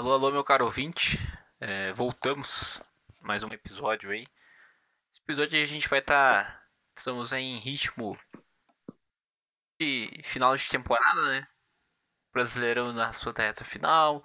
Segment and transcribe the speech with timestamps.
[0.00, 1.18] Alô, alô, meu caro ouvinte.
[1.60, 2.80] É, voltamos
[3.20, 4.26] mais um episódio aí.
[5.12, 6.42] Esse episódio aí a gente vai estar.
[6.42, 6.62] Tá,
[6.96, 8.18] estamos em ritmo
[9.78, 11.46] de final de temporada, né?
[12.32, 14.24] Brasileirão na sua reta final.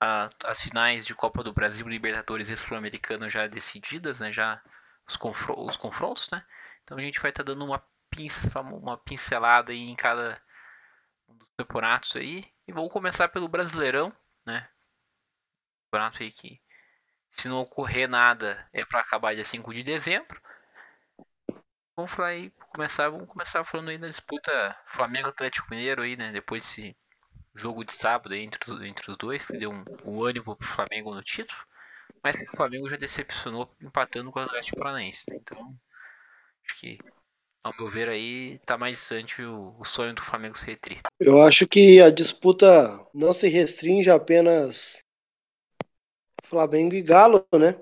[0.00, 4.32] A, as finais de Copa do Brasil, Libertadores e Sul-Americano já decididas, né?
[4.32, 4.60] Já
[5.06, 5.16] os,
[5.56, 6.44] os confrontos, né?
[6.82, 7.80] Então a gente vai estar tá dando uma,
[8.10, 10.42] pince uma pincelada aí em cada
[11.28, 12.44] um dos campeonatos aí.
[12.66, 14.12] E vamos começar pelo Brasileirão
[14.44, 14.68] né?
[16.36, 16.60] Que
[17.30, 20.40] se não ocorrer nada é para acabar dia 5 de dezembro.
[21.96, 26.32] Vamos falar aí, começar, vamos começar falando aí da disputa Flamengo Atlético Mineiro aí, né?
[26.32, 26.96] Depois desse
[27.54, 30.66] jogo de sábado aí entre os, entre os dois, que deu um, um ânimo pro
[30.66, 31.60] Flamengo no título.
[32.22, 35.36] Mas o Flamengo já decepcionou empatando com o Atlético Paranaense, né?
[35.40, 35.76] Então,
[36.64, 36.98] acho que
[37.64, 41.00] ao meu ver aí, tá mais distante o, o sonho do Flamengo ser tri.
[41.18, 42.68] Eu acho que a disputa
[43.14, 44.93] não se restringe apenas
[46.54, 47.76] Flamengo e Galo, né?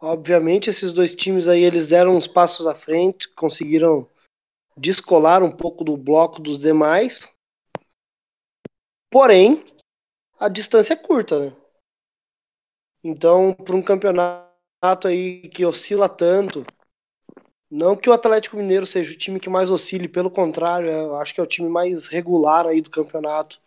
[0.00, 4.08] Obviamente esses dois times aí eles deram uns passos à frente, conseguiram
[4.74, 7.30] descolar um pouco do bloco dos demais.
[9.10, 9.62] Porém,
[10.40, 11.56] a distância é curta, né?
[13.04, 16.64] Então, para um campeonato aí que oscila tanto,
[17.70, 21.34] não que o Atlético Mineiro seja o time que mais oscile, pelo contrário, eu acho
[21.34, 23.60] que é o time mais regular aí do campeonato.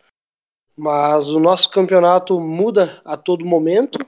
[0.78, 3.98] Mas o nosso campeonato muda a todo momento.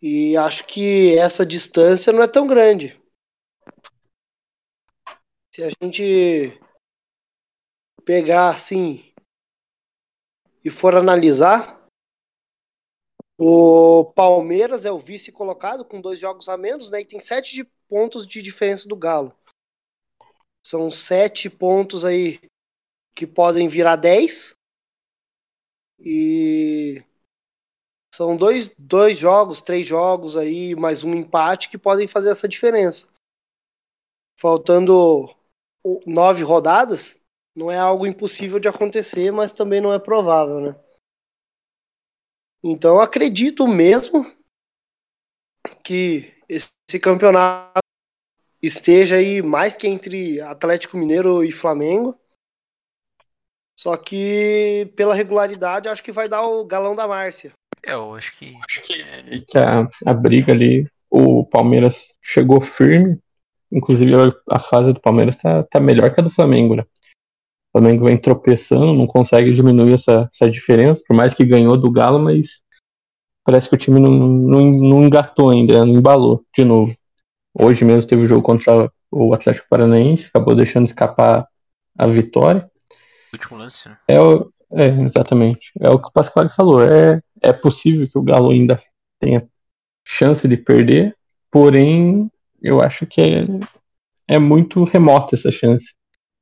[0.00, 2.96] E acho que essa distância não é tão grande.
[5.52, 6.56] Se a gente
[8.04, 9.12] pegar assim
[10.64, 11.84] e for analisar,
[13.36, 17.00] o Palmeiras é o vice colocado com dois jogos a menos, né?
[17.00, 19.36] E tem sete de pontos de diferença do Galo.
[20.64, 22.40] São sete pontos aí
[23.16, 24.57] que podem virar dez.
[25.98, 27.02] E
[28.14, 33.08] são dois, dois jogos, três jogos aí, mais um empate que podem fazer essa diferença.
[34.38, 35.34] Faltando
[36.06, 37.20] nove rodadas,
[37.54, 40.80] não é algo impossível de acontecer, mas também não é provável, né?
[42.62, 44.24] Então acredito mesmo
[45.84, 47.80] que esse campeonato
[48.62, 52.18] esteja aí mais que entre Atlético Mineiro e Flamengo.
[53.78, 57.52] Só que pela regularidade acho que vai dar o galão da Márcia.
[57.86, 58.56] É, eu acho que.
[58.68, 63.18] Acho que, que a, a briga ali, o Palmeiras chegou firme.
[63.70, 64.12] Inclusive
[64.50, 66.82] a fase do Palmeiras tá, tá melhor que a do Flamengo, né?
[66.82, 71.90] O Flamengo vem tropeçando, não consegue diminuir essa, essa diferença, por mais que ganhou do
[71.90, 72.62] Galo, mas
[73.44, 76.96] parece que o time não, não, não engatou ainda, não embalou de novo.
[77.54, 81.46] Hoje mesmo teve o jogo contra o Atlético Paranaense, acabou deixando escapar
[81.96, 82.68] a vitória.
[83.32, 83.98] Último lance, né?
[84.08, 84.16] É,
[84.72, 85.72] é, exatamente.
[85.80, 86.82] É o que o Pasquale falou.
[86.82, 88.80] É, é possível que o Galo ainda
[89.20, 89.46] tenha
[90.04, 91.16] chance de perder,
[91.50, 92.30] porém,
[92.62, 93.44] eu acho que é,
[94.26, 95.94] é muito remota essa chance.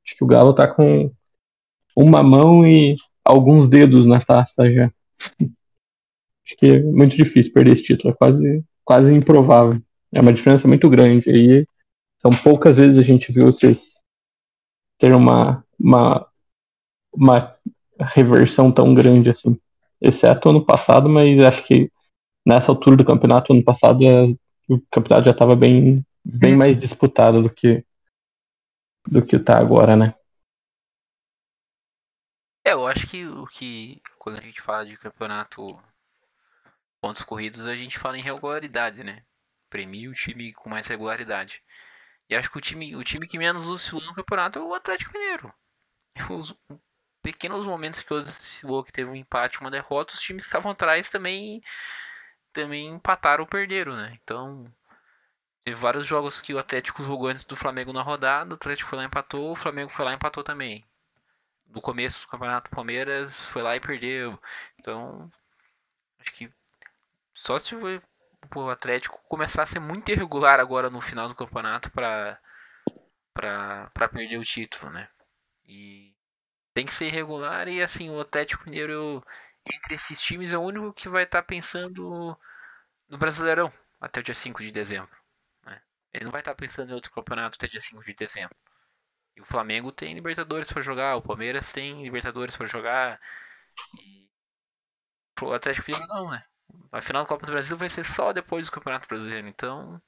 [0.05, 1.11] Acho que o Galo tá com
[1.95, 4.91] uma mão e alguns dedos na taça já.
[5.29, 9.81] Acho que é muito difícil perder esse título, é quase, quase improvável.
[10.13, 11.29] É uma diferença muito grande.
[11.29, 11.67] Aí
[12.19, 14.01] são poucas vezes a gente viu vocês
[14.97, 16.25] ter uma, uma,
[17.17, 17.55] uma
[17.99, 19.59] reversão tão grande assim.
[19.99, 21.91] Exceto ano passado, mas acho que
[22.45, 23.99] nessa altura do campeonato, ano passado,
[24.69, 27.83] o campeonato já estava bem, bem mais disputado do que
[29.09, 30.13] do que está agora, né?
[32.65, 35.79] É, eu acho que o que quando a gente fala de campeonato
[37.01, 39.23] pontos corridos, a gente fala em regularidade, né?
[39.69, 41.63] Premia o time com mais regularidade.
[42.29, 45.13] E acho que o time, o time que menos oscilou no campeonato é o Atlético
[45.13, 45.53] Mineiro.
[47.27, 51.09] pequenos momentos que oscilou, que teve um empate, uma derrota, os times que estavam atrás
[51.09, 51.61] também,
[52.53, 54.17] também empataram ou perderam, né?
[54.23, 54.73] Então,
[55.61, 58.97] teve vários jogos que o Atlético jogou antes do Flamengo na rodada, o Atlético foi
[58.99, 60.85] lá e empatou, o Flamengo foi lá e empatou também.
[61.67, 64.39] No começo do campeonato, o Palmeiras foi lá e perdeu.
[64.79, 65.29] Então,
[66.19, 66.49] acho que
[67.33, 72.39] só se o Atlético começar a ser muito irregular agora no final do campeonato para
[73.33, 75.09] para perder o título, né?
[75.65, 76.16] E
[76.77, 79.25] tem que ser irregular e assim, o Atlético Mineiro
[79.65, 82.37] entre esses times é o único que vai estar tá pensando
[83.09, 85.09] no Brasileirão até o dia 5 de dezembro.
[85.65, 85.81] Né?
[86.13, 88.55] Ele não vai estar tá pensando em outro campeonato até o dia 5 de dezembro.
[89.35, 93.19] E o Flamengo tem Libertadores para jogar, o Palmeiras tem Libertadores para jogar.
[93.99, 94.29] E
[95.41, 96.45] o Atlético Mineiro não, né?
[96.91, 99.47] A final da Copa do Brasil vai ser só depois do Campeonato Brasileiro.
[99.47, 99.99] Então,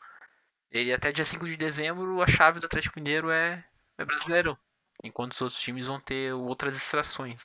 [0.70, 3.66] ele até dia 5 de dezembro, a chave do Atlético Mineiro é,
[3.98, 4.56] é brasileiro.
[5.04, 7.42] Enquanto os outros times vão ter outras distrações.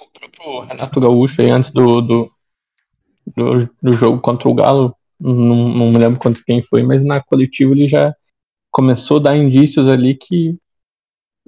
[0.00, 2.32] O próprio Renato Gaúcho aí antes do, do,
[3.36, 7.22] do, do jogo contra o Galo, não, não me lembro quanto quem foi, mas na
[7.22, 8.14] coletiva ele já
[8.70, 10.58] começou a dar indícios ali que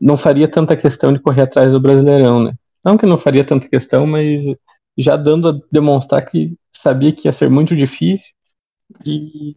[0.01, 2.55] não faria tanta questão de correr atrás do Brasileirão, né?
[2.85, 4.45] Não que não faria tanta questão, mas
[4.97, 8.33] já dando a demonstrar que sabia que ia ser muito difícil
[9.05, 9.57] e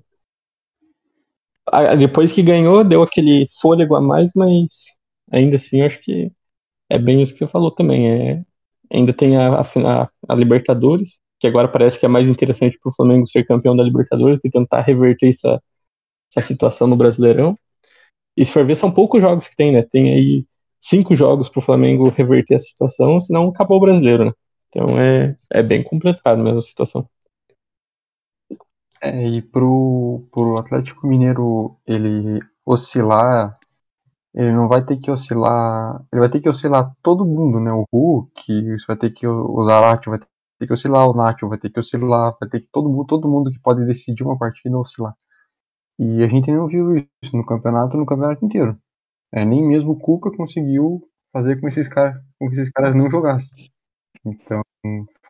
[1.97, 4.67] depois que ganhou deu aquele fôlego a mais, mas
[5.31, 6.31] ainda assim acho que
[6.89, 8.11] é bem isso que você falou também.
[8.11, 8.43] É,
[8.91, 12.95] ainda tem a, a, a Libertadores, que agora parece que é mais interessante para o
[12.95, 15.61] Flamengo ser campeão da Libertadores e tentar reverter essa,
[16.35, 17.57] essa situação no Brasileirão.
[18.37, 19.81] E se for ver, são poucos jogos que tem, né?
[19.83, 20.45] Tem aí
[20.81, 24.31] cinco jogos para o Flamengo reverter essa situação, senão acabou o brasileiro, né?
[24.69, 27.07] Então é, é bem complicado mesmo a situação.
[29.01, 33.57] É, e pro, pro Atlético Mineiro ele oscilar,
[34.33, 37.71] ele não vai ter que oscilar, ele vai ter que oscilar todo mundo, né?
[37.73, 41.69] O Hulk, vai ter que o Zarate vai ter que oscilar, o Nacho vai ter
[41.71, 45.15] que oscilar, vai ter que todo mundo, todo mundo que pode decidir uma partida oscilar.
[45.99, 48.77] E a gente não viu isso no campeonato, no campeonato inteiro.
[49.31, 51.01] É, nem mesmo o Cuca conseguiu
[51.33, 53.71] fazer com, esses cara, com que esses caras não jogassem.
[54.25, 54.61] Então,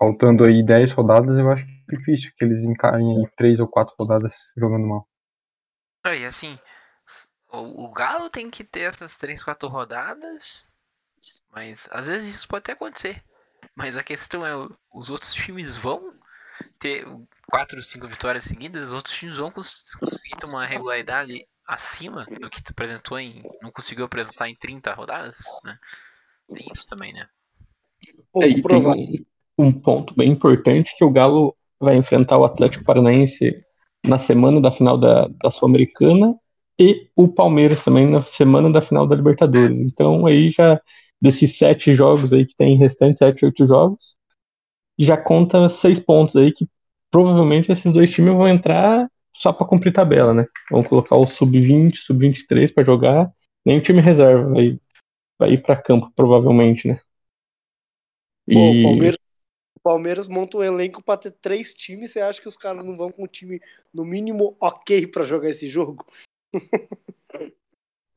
[0.01, 4.33] faltando aí 10 rodadas, eu acho difícil que eles encarem aí 3 ou 4 rodadas
[4.57, 5.07] jogando mal.
[6.03, 6.57] E assim,
[7.51, 10.73] o, o Galo tem que ter essas 3, 4 rodadas,
[11.51, 13.23] mas às vezes isso pode até acontecer.
[13.75, 14.55] Mas a questão é,
[14.91, 16.11] os outros times vão
[16.79, 17.05] ter
[17.47, 22.63] quatro, cinco vitórias seguidas, os outros times vão conseguir ter uma regularidade acima do que
[22.63, 23.43] tu apresentou em.
[23.61, 25.77] não conseguiu apresentar em 30 rodadas, né?
[26.51, 27.29] Tem isso também, né?
[28.37, 29.25] É, e tem
[29.61, 33.63] um, ponto bem importante que o Galo vai enfrentar o Atlético Paranaense
[34.05, 36.35] na semana da final da, da Sul-Americana
[36.79, 39.79] e o Palmeiras também na semana da final da Libertadores.
[39.79, 40.79] Então aí já
[41.21, 44.17] desses sete jogos aí que tem restante, sete, oito jogos,
[44.97, 46.67] já conta seis pontos aí que
[47.11, 50.45] provavelmente esses dois times vão entrar só para cumprir tabela, né?
[50.69, 53.31] Vão colocar o sub-20, sub-23 para jogar,
[53.65, 54.79] nem o time reserva vai,
[55.37, 56.99] vai ir para campo provavelmente, né?
[58.47, 58.55] E...
[58.55, 59.17] O Palmeiras,
[59.83, 62.11] Palmeiras monta um elenco para ter três times.
[62.11, 63.59] Você acha que os caras não vão com um time
[63.93, 66.05] no mínimo ok para jogar esse jogo?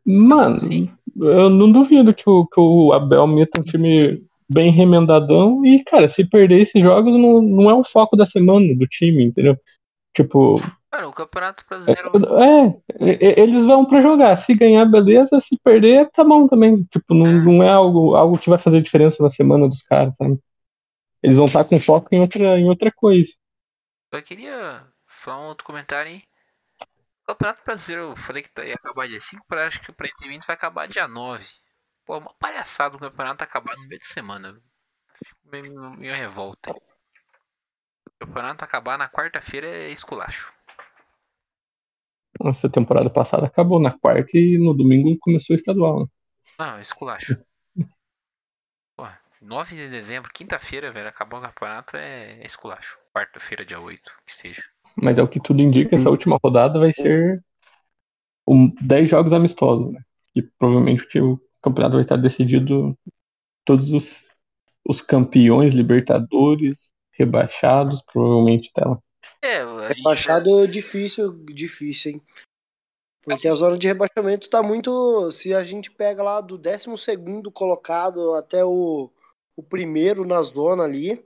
[0.04, 0.90] Mano, Sim.
[1.16, 4.22] eu não duvido que o, que o Abel meta um time
[4.52, 5.64] bem remendadão.
[5.64, 9.24] E, cara, se perder esses jogos, não, não é o foco da semana do time,
[9.24, 9.56] entendeu?
[10.14, 10.60] Tipo.
[10.90, 12.10] Cara, o Campeonato Brasileiro.
[12.38, 12.66] É,
[13.00, 14.36] é eles vão para jogar.
[14.36, 15.40] Se ganhar, beleza.
[15.40, 16.84] Se perder, tá bom também.
[16.84, 20.12] Tipo, não é, não é algo, algo que vai fazer diferença na semana dos caras,
[20.18, 20.38] sabe?
[21.24, 23.32] Eles vão estar tá com foco em outra, em outra coisa.
[24.12, 26.22] Eu queria falar um outro comentário aí.
[27.22, 30.46] O Campeonato Brasileiro, eu falei que ia acabar dia 5, mas acho que o preenchimento
[30.46, 31.42] vai acabar dia 9.
[32.04, 34.60] Pô, uma palhaçada o campeonato acabar no meio de semana.
[35.16, 36.72] Fico meio, meio revolta.
[36.72, 40.52] O campeonato acabar na quarta-feira é esculacho.
[42.38, 46.06] Nossa, temporada passada acabou na quarta e no domingo começou o estadual, né?
[46.58, 47.42] Não, esculacho.
[49.44, 52.98] Pô, 9 de dezembro, quinta-feira, velho, acabou o campeonato é esculacho.
[53.14, 54.62] Quarta-feira, dia 8, que seja.
[54.96, 57.42] Mas é o que tudo indica, essa última rodada vai ser
[58.46, 60.00] um, 10 jogos amistosos, né?
[60.34, 62.96] E provavelmente o campeonato vai estar decidido
[63.64, 64.24] todos os,
[64.86, 68.98] os campeões, Libertadores, rebaixados, provavelmente dela.
[69.42, 69.62] É,
[69.94, 70.66] rebaixado vai...
[70.66, 72.22] difícil, difícil, hein?
[73.22, 75.30] Porque assim, a zona de rebaixamento tá muito.
[75.30, 76.86] Se a gente pega lá do 12
[77.52, 79.10] colocado até o,
[79.56, 81.24] o primeiro na zona ali,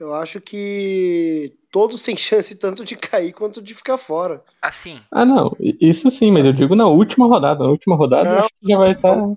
[0.00, 4.42] eu acho que todos têm chance tanto de cair quanto de ficar fora.
[4.60, 5.00] Assim.
[5.10, 5.54] Ah, não.
[5.60, 7.64] Isso sim, mas eu digo na última rodada.
[7.64, 9.14] Na última rodada não, eu acho que já vai estar.
[9.14, 9.34] Tá...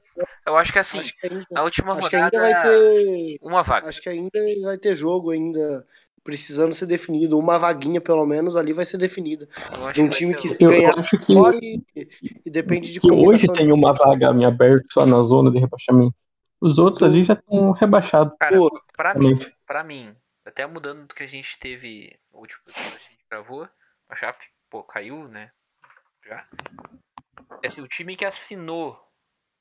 [0.47, 2.29] Eu acho que assim, acho que ainda, na última acho rodada.
[2.29, 3.39] Que ainda vai ter.
[3.41, 3.89] Uma vaga.
[3.89, 5.85] Acho que ainda vai ter jogo ainda.
[6.23, 9.45] Precisando ser definido, uma vaguinha pelo menos ali vai ser definida.
[9.93, 11.83] De um time que, que ganhar acho que, e,
[12.45, 16.15] e, depende de que hoje tem uma vaga me aberta só na zona de rebaixamento.
[16.63, 17.05] Os outros do...
[17.07, 18.33] ali já estão rebaixados.
[18.39, 18.55] Cara,
[18.95, 20.15] pra mim, pra mim,
[20.45, 23.67] até mudando do que a gente teve o último que a gente gravou,
[24.07, 25.51] a Chape, pô, caiu, né?
[26.25, 26.47] Já.
[27.61, 28.97] É assim, o time que assinou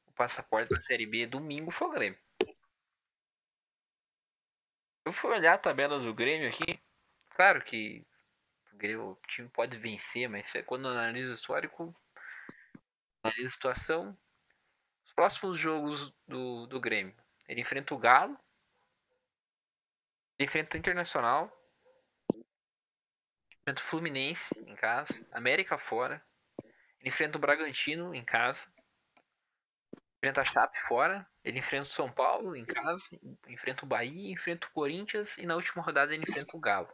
[0.07, 2.19] o passaporte da Série B domingo foi o Grêmio.
[5.05, 6.81] Eu fui olhar a tabela do Grêmio aqui.
[7.31, 8.07] Claro que
[8.73, 11.93] o, Grêmio, o time pode vencer, mas é quando analisa o histórico,
[13.25, 14.19] analisa a situação.
[15.13, 17.15] Os próximos jogos do, do Grêmio.
[17.47, 18.35] Ele enfrenta o Galo,
[20.41, 21.53] enfrenta o Internacional,
[23.61, 26.25] enfrenta o Fluminense em casa, América fora,
[27.05, 28.73] enfrenta o Bragantino em casa,
[30.17, 33.05] enfrenta a Chape fora, ele enfrenta o São Paulo em casa,
[33.49, 36.89] enfrenta o Bahia, enfrenta o Corinthians e na última rodada ele enfrenta o Galo.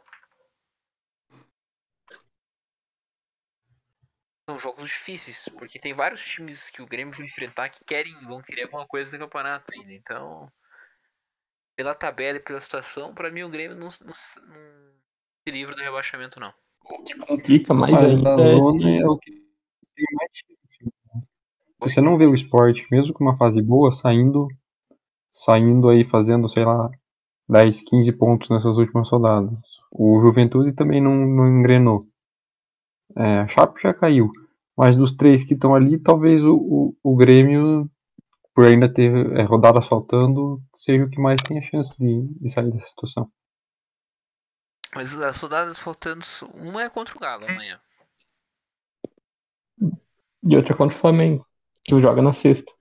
[4.49, 8.41] São jogos difíceis, porque tem vários times que o Grêmio vai enfrentar que querem, vão
[8.41, 9.93] querer alguma coisa no campeonato ainda.
[9.93, 10.51] Então,
[11.77, 14.39] pela tabela e pela situação, para mim o Grêmio não, não, não se
[15.51, 16.51] livra do rebaixamento não.
[16.83, 19.31] O que complica mais Mas ainda da é zona que- é o que
[19.95, 20.83] tem mais chance.
[21.13, 21.21] né?
[21.81, 24.47] Você não vê o esporte, mesmo com uma fase boa, saindo,
[25.31, 26.89] saindo aí fazendo, sei lá,
[27.47, 29.59] 10, 15 pontos nessas últimas rodadas.
[29.91, 31.99] O Juventude também não, não engrenou.
[33.15, 34.31] É, a Chape já caiu.
[34.77, 37.89] Mas dos três que estão ali, talvez o, o, o Grêmio,
[38.55, 42.49] por ainda ter é, rodadas faltando, seja o que mais tem a chance de, de
[42.49, 43.29] sair dessa situação.
[44.95, 47.79] Mas as rodadas faltando, uma é contra o Galo amanhã.
[50.41, 51.45] E outra contra o Flamengo,
[51.83, 52.71] que joga na sexta.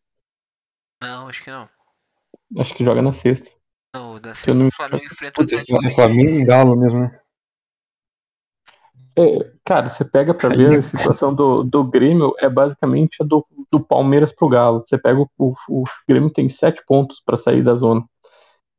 [1.03, 1.69] Não, acho que não.
[2.57, 3.51] Acho que joga na sexta.
[3.95, 6.45] Não, o da eu sexta não- o Flamengo enfrenta o Atlético é Flamengo e.
[6.45, 7.21] Galo mesmo, né?
[9.19, 13.45] É, cara, você pega pra ver a situação do, do Grêmio, é basicamente a do,
[13.71, 14.85] do Palmeiras pro Galo.
[14.87, 18.05] Você pega o, o, o Grêmio tem sete pontos pra sair da zona.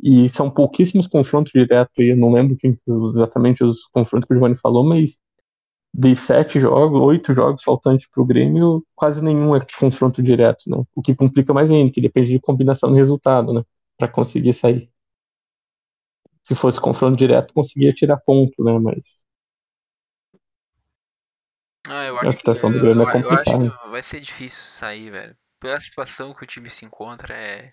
[0.01, 2.09] E são pouquíssimos confrontos diretos aí.
[2.11, 2.79] Eu não lembro quem,
[3.13, 5.19] exatamente os confrontos que o Giovanni falou, mas
[5.93, 10.77] de sete jogos, oito jogos faltantes pro Grêmio, quase nenhum é confronto direto, né?
[10.95, 13.63] O que complica mais ainda, que depende de combinação de resultado, né?
[13.97, 14.89] Pra conseguir sair.
[16.43, 18.77] Se fosse confronto direto, conseguia tirar ponto, né?
[18.79, 19.28] Mas
[21.87, 23.83] Ah, eu A acho que, situação do eu, Grêmio é eu acho complicada.
[23.83, 25.37] que vai ser difícil sair, velho.
[25.59, 27.71] Pela situação que o time se encontra, é.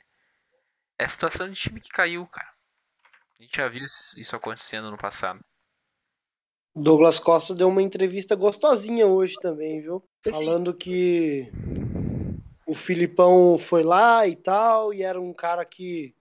[0.98, 2.48] É a situação de time que caiu, cara.
[3.38, 5.40] A gente já viu isso acontecendo no passado.
[6.74, 10.02] Douglas Costa deu uma entrevista gostosinha hoje também, viu?
[10.26, 10.32] Assim.
[10.44, 11.50] Falando que
[12.66, 16.14] o Filipão foi lá e tal, e era um cara que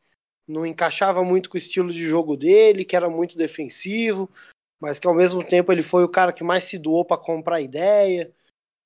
[0.47, 4.29] não encaixava muito com o estilo de jogo dele, que era muito defensivo,
[4.81, 7.61] mas que ao mesmo tempo ele foi o cara que mais se doou para comprar
[7.61, 8.33] ideia.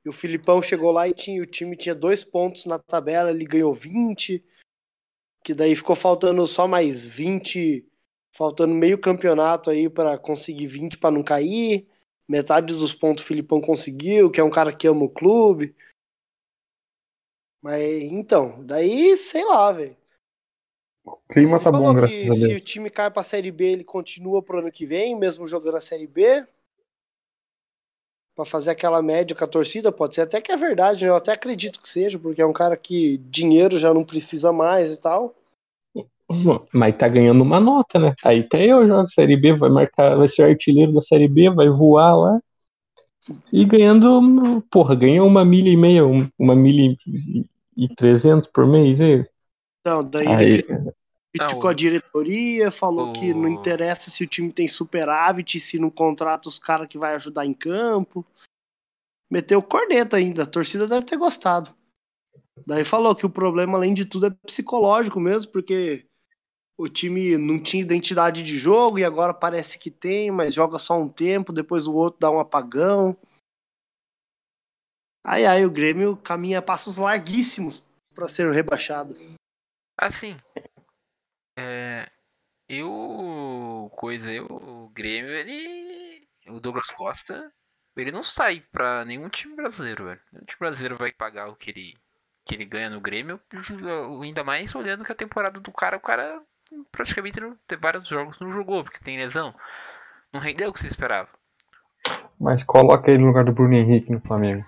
[0.05, 3.46] E o Filipão chegou lá e tinha, o time tinha dois pontos na tabela, ele
[3.46, 4.43] ganhou 20,
[5.43, 7.86] que daí ficou faltando só mais 20,
[8.31, 11.88] faltando meio campeonato aí para conseguir 20 para não cair.
[12.27, 15.75] Metade dos pontos o Filipão conseguiu, que é um cara que ama o clube.
[17.62, 19.99] Mas então, daí sei lá, velho.
[21.10, 22.58] O clima Ele tá bom, falou graças que a se Deus.
[22.58, 25.82] o time cai pra Série B, ele continua pro ano que vem, mesmo jogando a
[25.82, 26.46] Série B.
[28.36, 31.12] Pra fazer aquela média com a torcida, pode ser até que é verdade, né?
[31.12, 34.96] Eu até acredito que seja, porque é um cara que dinheiro já não precisa mais
[34.96, 35.36] e tal.
[36.74, 38.13] Mas tá ganhando uma nota, né?
[38.24, 41.70] Aí até eu jogo Série B, vai marcar, vai ser artilheiro da Série B, vai
[41.70, 42.39] voar lá.
[43.51, 48.66] E ganhando, porra, ganhou uma milha e meia, um- uma milha e- e trezentos por
[48.66, 49.00] mês.
[49.00, 49.28] E,
[49.86, 50.94] Não, daí aí, ele
[51.33, 55.79] criticou Não, a diretoria, falou o- que não interessa se o time tem superávit, se
[55.79, 58.25] não contrata os caras que vai ajudar em campo.
[59.31, 61.75] Meteu corneta ainda, a torcida deve ter gostado.
[62.65, 66.05] Daí falou que o problema, além de tudo, é psicológico mesmo, porque
[66.77, 71.00] o time não tinha identidade de jogo e agora parece que tem, mas joga só
[71.00, 73.15] um tempo, depois o outro dá um apagão.
[75.24, 77.83] Ai, ai, o Grêmio caminha passos larguíssimos
[78.15, 79.15] para ser rebaixado.
[79.98, 80.38] Assim.
[81.60, 82.10] É.
[82.68, 83.92] Eu.
[83.96, 84.46] Coisa, eu.
[84.46, 86.28] O Grêmio, ele.
[86.48, 87.51] O Douglas Costa.
[87.98, 90.22] Ele não sai pra nenhum time brasileiro, velho.
[90.32, 91.98] Nenhum time brasileiro vai pagar o que ele,
[92.46, 93.42] que ele ganha no Grêmio.
[94.24, 96.42] Ainda mais olhando que a temporada do cara, o cara
[96.92, 99.54] praticamente não, tem vários jogos não jogou, porque tem lesão.
[100.32, 101.30] Não rendeu o que se esperava.
[102.39, 104.63] Mas coloca ele no lugar do Bruno Henrique no Flamengo.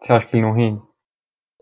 [0.00, 0.82] Você acha que ele não rende?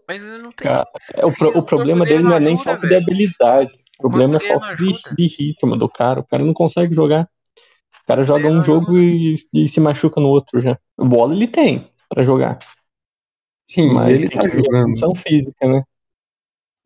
[0.08, 0.68] Mas ele não tem.
[0.68, 3.72] Cara, é, o, pro- o problema dele não é nem falta de habilidade.
[3.98, 6.20] O problema é falta de, de ritmo do cara.
[6.20, 7.24] O cara não consegue jogar.
[7.24, 10.78] O cara joga Ele um jogo e, e se machuca no outro já.
[10.98, 12.58] Bola ele tem pra jogar.
[13.68, 15.12] Sim, Mas ele tem tá a jogando.
[15.14, 15.82] física, né?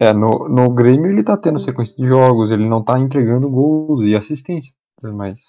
[0.01, 4.03] É, no, no Grêmio ele tá tendo sequência de jogos, ele não tá entregando gols
[4.05, 5.41] e assistências, mas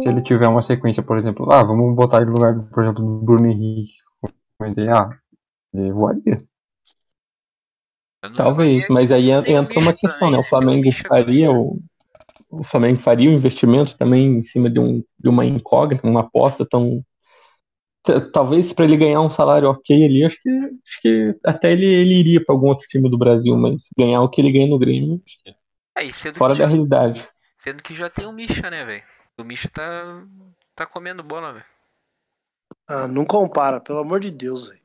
[0.00, 3.02] se ele tiver uma sequência, por exemplo, ah, vamos botar ele no lugar, por exemplo,
[3.04, 3.94] do Bruno Henrique,
[4.58, 5.10] comentei, ah,
[5.74, 6.38] ele voaria.
[8.34, 10.38] Talvez, mas aí entra uma questão, né?
[10.38, 11.78] O Flamengo faria o,
[12.50, 16.66] o Flamengo faria o investimento também em cima de, um, de uma incógnita, uma aposta
[16.68, 17.02] tão.
[18.32, 22.14] Talvez para ele ganhar um salário ok ali, acho que, acho que até ele, ele
[22.14, 25.22] iria para algum outro time do Brasil, mas ganhar o que ele ganha no Grêmio,
[25.24, 27.28] acho que é fora que da já, realidade.
[27.56, 29.04] sendo que já tem o Misha, né, velho?
[29.38, 30.26] O Misha tá.
[30.74, 31.64] tá comendo bola, velho.
[32.86, 34.81] Ah, não compara, pelo amor de Deus, velho.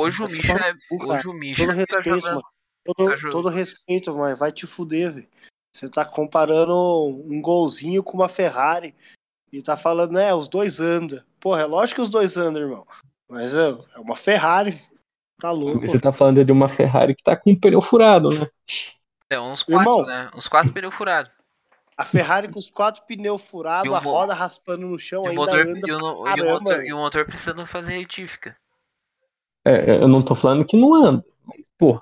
[0.00, 2.24] Hoje o Misha, é, hoje o Misha Todo tá respeito, jogando.
[2.34, 2.42] mano.
[2.84, 3.32] Todo, tá jogando.
[3.32, 5.28] todo respeito, mas vai te fuder, velho.
[5.74, 6.74] Você tá comparando
[7.26, 8.94] um golzinho com uma Ferrari
[9.52, 11.22] e tá falando, né, os dois andam.
[11.38, 12.86] Porra, é lógico que os dois andam, irmão.
[13.28, 14.80] Mas é, é uma Ferrari.
[15.38, 15.86] Tá louco.
[15.86, 18.46] Você tá falando de uma Ferrari que tá com um pneu furado, né?
[19.30, 20.06] É, uns quatro, Irmão.
[20.06, 20.30] né?
[20.34, 21.32] Uns quatro pneus furados.
[21.96, 25.40] A Ferrari com os quatro pneus furados, a roda raspando no chão, E o ainda
[25.40, 28.56] motor, anda e o, pra e o caramba, motor, e o motor precisando fazer retífica.
[29.64, 31.24] É, eu não tô falando que não anda.
[31.44, 32.00] Mas, porra,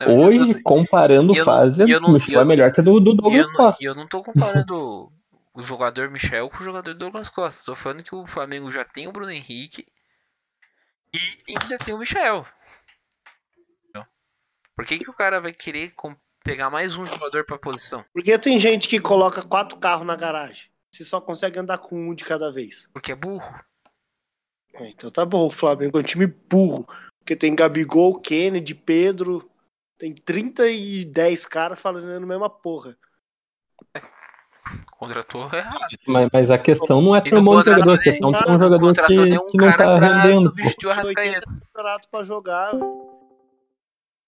[0.00, 2.72] Eu- eu- hoje, eu- comparando eu fase, eu não- o Michel e eu- é melhor
[2.72, 3.82] que a do, do eu, Douglas não, Costa.
[3.82, 5.12] e eu não tô comparando
[5.54, 7.64] o jogador Michel com o jogador Douglas Costa.
[7.64, 9.86] Tô falando que o Flamengo já tem o Bruno Henrique
[11.14, 12.46] e ainda tem o Michel.
[14.74, 18.02] Por que, que o cara vai querer com- pegar mais um jogador pra posição?
[18.12, 20.70] Porque tem gente que coloca quatro carros na garagem.
[20.90, 22.88] Você só consegue andar com um de cada vez.
[22.92, 23.54] Porque é burro.
[24.74, 26.86] É, então tá bom, o Flamengo é um time burro.
[27.18, 29.48] Porque tem Gabigol, Kennedy, Pedro.
[29.98, 32.96] Tem 30 e 10 caras fazendo a mesma porra.
[34.98, 35.80] Contratou errado.
[36.06, 38.92] Mas, mas a questão não é ter um jogador, a questão é ter um jogador
[38.92, 40.34] que, que não cara tá pra rendendo.
[40.34, 40.40] pô.
[40.42, 41.60] substituir o Tem 80 Arrascaeta.
[41.60, 42.72] campeonato pra jogar.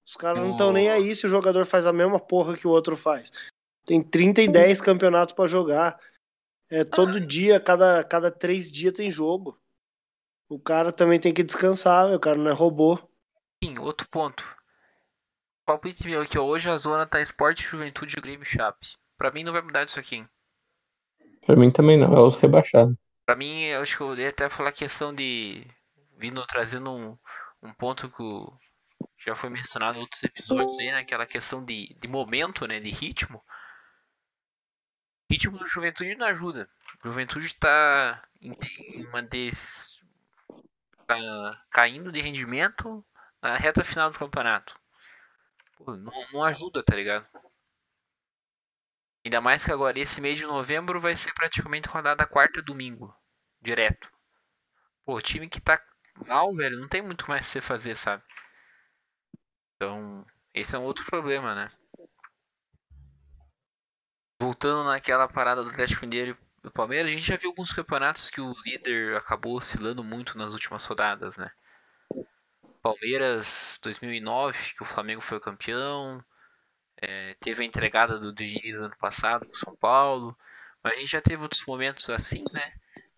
[0.07, 2.71] Os caras não estão nem aí se o jogador faz a mesma porra que o
[2.71, 3.33] outro faz.
[3.87, 5.99] Tem 30 e 10 campeonatos pra jogar.
[6.71, 9.59] É todo dia, cada, cada três dias tem jogo.
[10.55, 12.97] O cara também tem que descansar, o cara não é robô.
[13.61, 14.45] Sim, outro ponto.
[15.67, 16.45] Palpite meu aqui, ó.
[16.45, 18.87] Hoje a zona tá Esporte, Juventude, Grêmio Chape.
[19.19, 20.29] Pra mim não vai mudar isso aqui, hein?
[21.45, 22.95] Pra mim também não, é os rebaixados.
[23.27, 25.67] Pra mim, eu acho que eu ia até falar questão de.
[26.19, 27.19] Vindo trazendo um,
[27.61, 28.57] um ponto que o-
[29.27, 30.99] já foi mencionado em outros episódios aí, né?
[30.99, 32.79] Aquela questão de, de momento, né?
[32.79, 33.43] De ritmo.
[35.29, 36.69] Ritmo do Juventude não ajuda.
[37.03, 38.53] O Juventude tá em,
[38.95, 39.94] em uma des...
[41.05, 43.05] tá caindo de rendimento
[43.43, 44.79] na reta final do campeonato.
[45.77, 47.27] Pô, não, não ajuda, tá ligado?
[49.25, 53.15] Ainda mais que agora esse mês de novembro vai ser praticamente rodada quarta domingo.
[53.61, 54.11] Direto.
[55.05, 55.83] Pô, time que tá
[56.27, 58.23] mal, velho, não tem muito mais a se fazer, sabe?
[59.77, 61.69] Então, esse é um outro problema, né?
[64.41, 68.31] Voltando naquela parada do Atlético Mineiro e do Palmeiras, a gente já viu alguns campeonatos
[68.31, 71.51] que o líder acabou oscilando muito nas últimas rodadas, né?
[72.83, 76.25] Palmeiras 2009, que o Flamengo foi campeão.
[77.03, 80.35] É, teve a entregada do Diniz ano passado com São Paulo.
[80.83, 82.73] Mas a gente já teve outros momentos assim, né?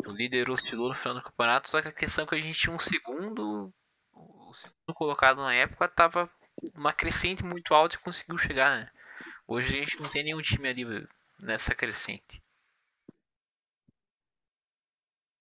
[0.04, 2.58] O líder oscilou no final do campeonato, só que a questão é que a gente
[2.58, 3.72] tinha um segundo.
[4.12, 6.28] O segundo colocado na época tava
[6.74, 8.90] numa crescente muito alta e conseguiu chegar, né?
[9.46, 12.42] Hoje a gente não tem nenhum time ali nessa crescente.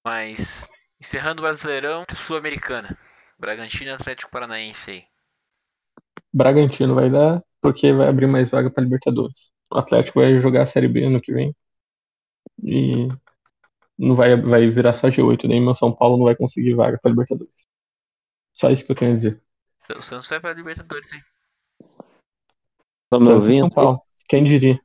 [0.06, 0.70] Mas,
[1.02, 2.96] encerrando o Brasileirão, Sul-Americana.
[3.40, 5.04] Bragantino e Atlético Paranaense aí.
[6.32, 9.52] Bragantino vai dar, porque vai abrir mais vaga pra Libertadores.
[9.72, 11.56] O Atlético vai jogar a Série B ano que vem.
[12.64, 13.08] E
[13.98, 17.10] não vai, vai virar só G8, nem meu São Paulo não vai conseguir vaga pra
[17.10, 17.68] Libertadores.
[18.54, 19.42] Só isso que eu tenho a dizer.
[19.90, 21.24] O Santos vai pra Libertadores, hein?
[23.12, 23.60] Me Santos e ouvindo?
[23.60, 24.02] São Paulo.
[24.30, 24.80] Quem diria?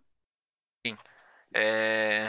[1.53, 2.29] É.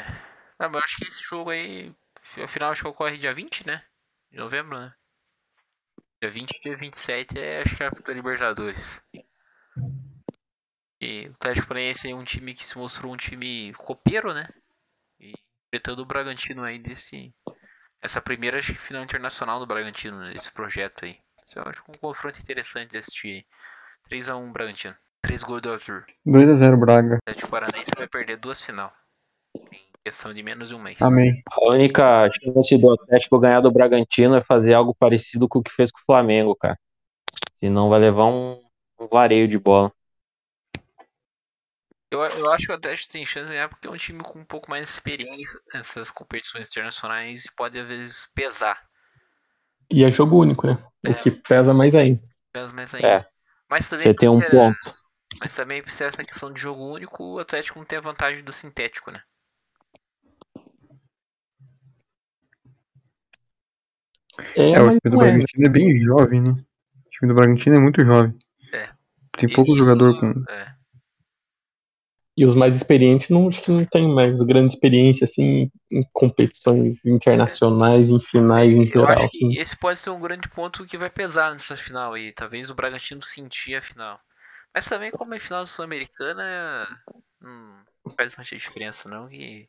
[0.60, 1.94] Ah, mas eu acho que esse jogo aí,
[2.38, 3.84] afinal, acho que ocorre dia 20, né?
[4.32, 4.94] De novembro, né?
[6.22, 9.02] Dia 20 e dia 27 é acho que era pra Libertadores.
[11.02, 14.48] E o Atlético Paranaense é um time que se mostrou um time copeiro, né?
[15.20, 15.34] E
[15.68, 17.34] enfrentando o Bragantino aí desse.
[18.02, 20.32] Essa primeira acho que final internacional do Bragantino, né?
[20.32, 21.20] Desse projeto aí.
[21.46, 23.48] Isso eu acho um confronto interessante de assistir.
[24.10, 24.96] 3x1 Bragantino.
[25.24, 26.06] 3 gols do Arthur.
[26.28, 27.16] 2x0 Braga.
[27.16, 28.94] O Atlético Paranaense vai perder duas final.
[29.56, 31.02] Em questão de menos de um mês.
[31.02, 31.42] Amém.
[31.52, 35.72] A única chance do Atlético ganhar do Bragantino é fazer algo parecido com o que
[35.72, 36.78] fez com o Flamengo, cara.
[37.54, 38.60] Senão vai levar um,
[39.00, 39.92] um vareio de bola.
[42.10, 44.40] Eu, eu acho que o Atlético tem chance de ganhar porque é um time com
[44.40, 48.82] um pouco mais de experiência nessas competições internacionais e pode às vezes pesar.
[49.90, 50.84] E é jogo único, né?
[51.06, 51.12] É.
[51.12, 52.22] O que pesa mais ainda.
[52.52, 53.08] Pesa mais ainda.
[53.08, 53.26] É,
[53.70, 55.02] Mas também você tem um ser- ponto.
[55.40, 58.52] Mas também ser essa questão de jogo único, o Atlético não tem a vantagem do
[58.52, 59.22] sintético, né?
[64.56, 65.18] É, É, o time do é, né?
[65.18, 66.52] Bragantino é bem jovem, né?
[66.52, 68.34] O time do Bragantino é muito jovem.
[68.74, 68.90] É.
[69.38, 70.44] Tem E pouco isso- jogador com.
[70.50, 70.76] É.
[72.38, 77.04] E os mais experientes não, acho que não tem mais grande experiência assim em competições
[77.06, 79.10] internacionais, em finais em Eu geral.
[79.10, 79.50] acho assim.
[79.50, 82.32] que esse pode ser um grande ponto que vai pesar nessa final aí.
[82.32, 84.20] Talvez o Bragantino sentir a final.
[84.74, 86.88] Mas também como é final sul-americana,
[87.44, 89.68] hum, não faz muita diferença não, que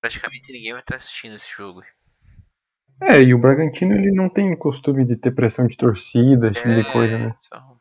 [0.00, 1.82] praticamente ninguém vai estar assistindo esse jogo.
[3.02, 6.60] É, e o Bragantino ele não tem o costume de ter pressão de torcida, esse
[6.62, 7.34] tipo de coisa, né?
[7.46, 7.80] então,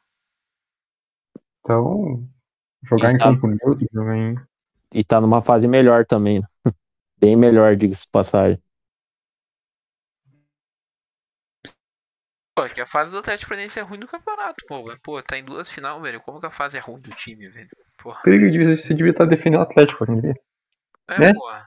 [1.60, 2.28] Então,
[2.84, 4.36] jogar E em tá- campo neutro, jogar em.
[4.94, 6.42] E tá numa fase melhor também.
[6.42, 6.48] né?
[7.20, 8.62] Bem melhor, diga-se de passagem.
[12.56, 14.84] Pô, é que a fase do Atlético Paranaense é ruim do campeonato, pô.
[14.84, 16.20] Mas, Pô, tá em duas final, velho.
[16.22, 17.70] Como que a fase é ruim do time, velho?
[17.98, 18.22] Porra.
[18.24, 20.34] Creio que devia- você devia estar defendendo o Atlético, devia?
[21.10, 21.34] É, Né?
[21.34, 21.67] porra.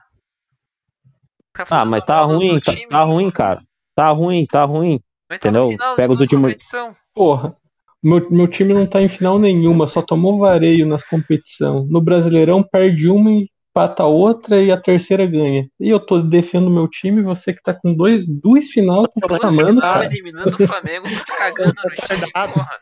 [1.53, 3.61] Tá Ah, mas tá mal do- ruim, tá, tá ruim, cara.
[3.95, 4.99] Tá ruim, tá ruim.
[5.27, 5.69] Tá entendeu?
[5.69, 6.95] final Pega os últimos- competição.
[7.13, 7.55] Porra,
[8.03, 11.89] meu, meu time não tá em final nenhuma, só tomou vareio nas competições.
[11.89, 15.65] No Brasileirão perde uma e empata outra e a terceira ganha.
[15.79, 19.53] E eu tô defendendo meu time, você que tá com dois, duas final, tá reclamando,
[19.55, 20.05] final cara.
[20.05, 22.77] eliminando o Flamengo, tá cagando no time, porra.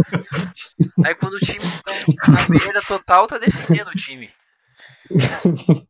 [1.05, 4.29] Aí quando o time tá na perda total, tá defendendo o time.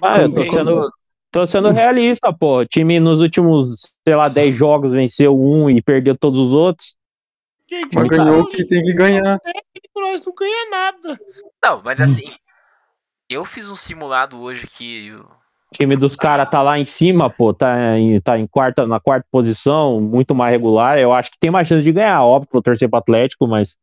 [0.00, 0.88] Ah, eu tô sendo,
[1.30, 2.58] tô sendo realista, pô.
[2.60, 6.94] O time nos últimos, sei lá, 10 jogos venceu um e perdeu todos os outros.
[7.68, 9.40] Gente, Mas ganhou o que tem que ganhar.
[9.94, 11.20] nós não ganha nada.
[11.62, 12.24] Não, mas assim,
[13.28, 17.54] eu fiz um simulado hoje que O time dos caras tá lá em cima, pô.
[17.54, 20.98] Tá em, tá em quarta, na quarta posição, muito mais regular.
[20.98, 23.76] Eu acho que tem mais chance de ganhar, óbvio, vou torcer pro Atlético, mas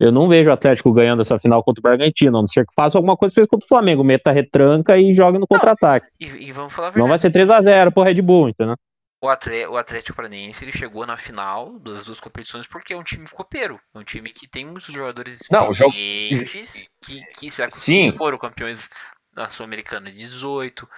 [0.00, 2.72] eu não vejo o Atlético ganhando essa final contra o Bragantino, a não ser que
[2.74, 6.08] faça alguma coisa que fez contra o Flamengo, meta retranca e jogue no contra-ataque.
[6.20, 7.10] E, e vamos falar a Não verdade.
[7.10, 8.76] vai ser 3x0 pro Red Bull, entendeu?
[9.20, 13.04] O, Atle- o Atlético Paranaense ele chegou na final das duas competições porque é um
[13.04, 13.78] time copeiro.
[13.94, 18.10] É um time que tem muitos jogadores Não, o jogo- experientes que, que se Sim.
[18.10, 18.88] foram campeões
[19.32, 20.88] da Sul-Americana de 18,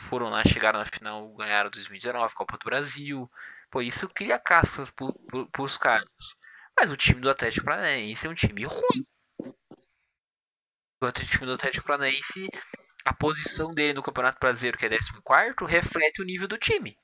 [0.00, 3.30] foram lá, chegaram na final, ganharam 2019, Copa do Brasil.
[3.70, 6.08] Pô, isso cria cascas pro, pro, pros caras.
[6.80, 9.04] Mas o time do Atlético Paranaense é um time ruim.
[10.96, 12.48] Enquanto o time do Atlético Paranaense,
[13.04, 15.12] a posição dele no Campeonato Brasileiro, que é 14,
[15.68, 16.96] reflete o nível do time.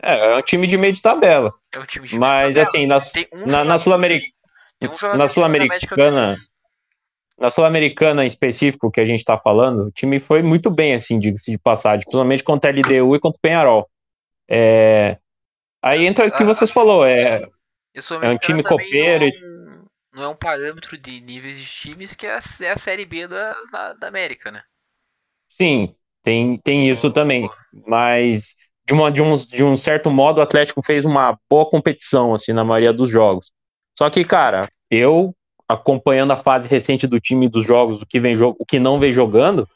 [0.00, 1.52] É, é um time de meio de tabela.
[1.74, 2.68] É um time de Mas tabela.
[2.68, 2.98] assim, na,
[3.32, 4.32] um na, na Sul-Americana.
[4.84, 6.36] um na Sul-Americana-.
[7.36, 11.18] Na Sul-Americana em específico que a gente tá falando, o time foi muito bem, assim,
[11.18, 13.90] diga-se de passagem, principalmente contra a LDU e contra o Penharol.
[14.48, 15.18] É,
[15.82, 17.48] Aí entra o que vocês falou, é,
[18.22, 21.66] É um time copeiro Não, e- é um- não é um parâmetro de níveis de
[21.66, 24.62] times que é a, é a Série B da, da, da América, né?
[25.50, 27.48] sim, tem, tem isso também,
[27.86, 28.56] mas
[28.86, 32.52] de, uma, de, um, de um certo modo o Atlético fez uma boa competição, assim,
[32.52, 33.52] na maioria dos jogos.
[33.98, 35.34] Só que, cara, eu
[35.68, 39.12] acompanhando a fase recente do time dos jogos, o que, vem, o que não vem
[39.12, 39.68] jogando,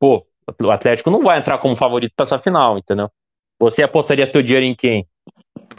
[0.00, 0.26] pô,
[0.62, 3.10] o Atlético não vai entrar como favorito pra essa final, entendeu?
[3.60, 5.06] Você apostaria teu dinheiro em quem?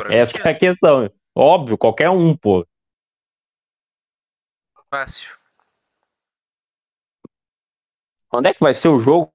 [0.10, 1.10] Essa é a questão.
[1.40, 2.66] Óbvio, qualquer um, pô.
[4.90, 5.38] Fácil.
[8.34, 9.32] Onde é que vai ser o jogo?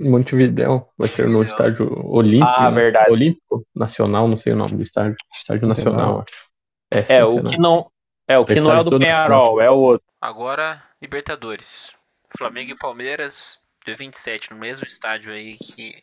[0.00, 2.50] Montevidéu vai ser no estádio Olímpico.
[2.56, 2.80] Ah, né?
[2.80, 3.10] verdade.
[3.10, 5.14] Olímpico Nacional, não sei o nome do estádio.
[5.30, 6.50] Estádio Nacional, acho.
[6.90, 7.50] É, É, o Centenário.
[7.50, 7.92] que não
[8.26, 10.06] é o que não é o do Penharol, é o outro.
[10.18, 11.94] Agora, Libertadores.
[12.38, 16.02] Flamengo e Palmeiras, dia 27, no mesmo estádio aí que.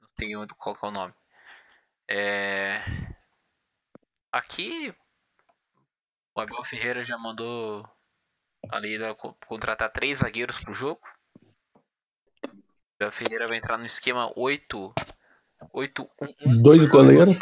[0.00, 1.12] Não tem onde colocar o nome.
[2.08, 2.80] É...
[4.34, 4.92] Aqui,
[6.36, 7.88] o Abel Ferreira já mandou
[8.68, 11.00] ali né, co- contratar três zagueiros pro jogo.
[12.52, 12.58] O
[12.98, 14.92] Abel Ferreira vai entrar no esquema 8.
[15.72, 17.38] 8 1 1 Dois goleiros.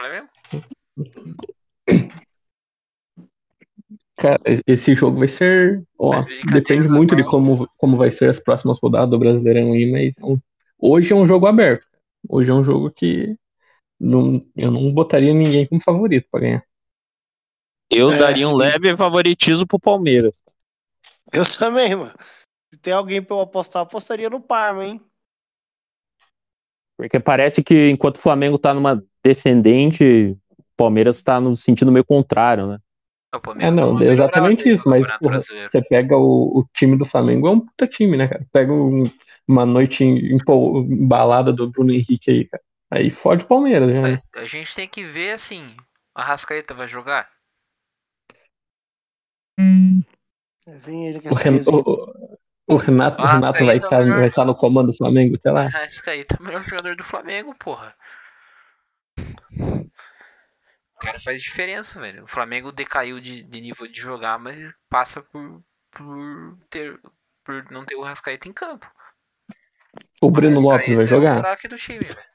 [4.18, 5.82] Cara, esse jogo vai ser.
[5.98, 6.12] Ó,
[6.52, 10.18] depende até muito de como, como vai ser as próximas rodadas do Brasileirão aí, mas
[10.18, 10.38] é um-
[10.78, 11.86] hoje é um jogo aberto.
[12.28, 13.34] Hoje é um jogo que
[13.98, 16.62] não, eu não botaria ninguém como favorito pra ganhar.
[17.92, 18.18] Eu É.
[18.18, 20.42] daria um leve favoritismo pro Palmeiras.
[21.32, 22.12] Eu também, mano.
[22.72, 25.00] Se tem alguém pra eu apostar, apostaria no Parma, hein?
[26.96, 32.04] Porque parece que enquanto o Flamengo tá numa descendente, o Palmeiras tá no sentido meio
[32.04, 32.78] contrário, né?
[33.34, 37.48] É, Palmeiras não, é exatamente isso, mas porra, você pega o, o time do Flamengo,
[37.48, 38.46] é um puta time, né, cara?
[38.52, 39.10] Pega um-
[39.48, 42.62] uma noite embalada do Bruno Henrique aí, cara.
[42.90, 44.18] Aí fode o Palmeiras né?
[44.36, 45.74] A gente tem que ver assim.
[46.14, 47.28] A Rascaeta vai jogar?
[49.58, 52.38] Vem ele com O, essa o-
[52.68, 54.20] o Renato, o Ah, Renato aí vai tá estar melhor.
[54.20, 55.66] vai tá no comando do Flamengo, sei lá.
[55.68, 57.94] Rascaeta é o melhor jogador do Flamengo, porra.
[60.94, 62.24] O cara faz diferença, velho.
[62.24, 66.98] O Flamengo decaiu de, de nível de jogar, mas passa por, por, ter,
[67.44, 68.88] por não ter o Rascaeta em campo.
[70.20, 71.40] O Breno Rascaeta Lopes vai é o jogar?
[71.40, 72.31] craque do time, velho.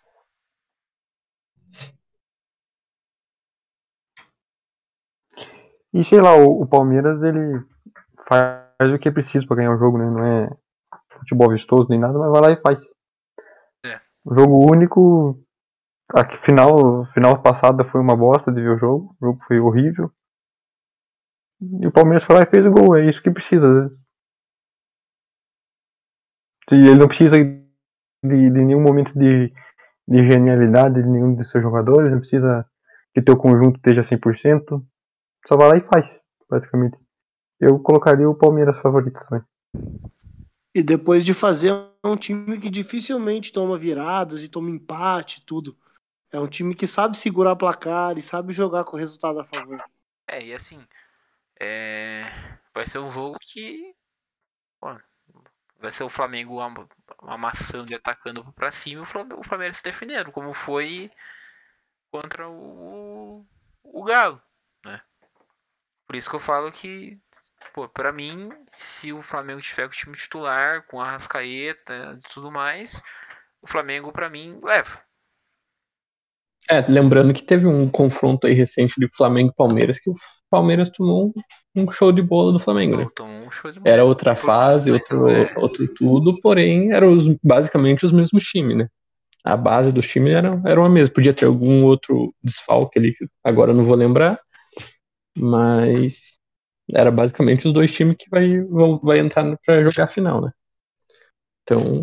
[5.94, 7.62] E sei lá, o, o Palmeiras ele
[8.28, 10.06] faz o que é preciso pra ganhar o jogo, né?
[10.10, 10.50] Não é
[11.20, 12.80] futebol vistoso nem nada, mas vai lá e faz.
[13.86, 14.00] É.
[14.26, 15.40] Jogo único,
[16.14, 19.16] A final, final passada foi uma bosta de ver o jogo.
[19.22, 20.12] O jogo foi horrível.
[21.82, 22.96] E o Palmeiras foi lá e fez o gol.
[22.96, 23.98] É isso que precisa, às vezes.
[26.72, 27.60] E ele não precisa de,
[28.24, 29.52] de nenhum momento de,
[30.08, 32.12] de genialidade de nenhum dos seus jogadores.
[32.12, 32.66] Não precisa
[33.14, 34.84] que teu conjunto esteja 100%.
[35.48, 36.98] Só vai lá e faz, basicamente.
[37.60, 39.44] Eu colocaria o Palmeiras favorito também.
[40.76, 45.76] E depois de fazer um time que dificilmente toma viradas e toma empate, tudo.
[46.32, 49.84] É um time que sabe segurar placar e sabe jogar com o resultado a favor.
[50.28, 50.86] É, e assim,
[51.60, 52.26] é,
[52.74, 53.96] vai ser um jogo que
[54.80, 54.96] pô,
[55.80, 56.88] vai ser o Flamengo am-
[57.22, 61.10] amassando e atacando pra cima e o Flam- o Palmeiras se defendendo, como foi
[62.12, 63.46] contra o,
[63.84, 64.42] o Galo,
[64.86, 65.02] né?
[66.08, 67.20] Por isso que eu falo que,
[67.74, 72.34] pô, pra mim, se o Flamengo tiver com o time titular, com a Rascaeta e
[72.34, 73.02] tudo mais,
[73.62, 75.02] o Flamengo pra mim leva.
[76.70, 80.14] É, lembrando que teve um confronto aí recente de Flamengo e Palmeiras, que o
[80.50, 81.34] Palmeiras tomou
[81.76, 83.08] um, show de bola do Flamengo, né?
[83.16, 83.94] Tomou um show de bola.
[83.94, 85.54] Era outra fase, outro, é.
[85.58, 88.88] outro tudo, porém eram os- basicamente os mesmos times, né?
[89.46, 91.14] A base dos times era, era uma mesma.
[91.14, 94.40] Podia ter algum outro desfalque ali, que agora eu não vou lembrar,
[95.38, 96.38] mas
[96.94, 100.52] era basicamente os dois times que vai, vão, vai entrar pra jogar a final, né?
[101.64, 102.02] Então,